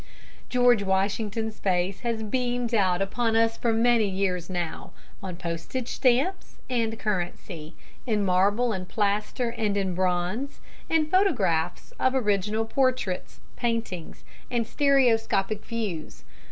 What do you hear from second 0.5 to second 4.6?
]George Washington's face has beamed out upon us for many years